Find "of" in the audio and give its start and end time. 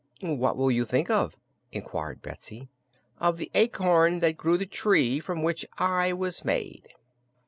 1.11-1.37, 3.19-3.37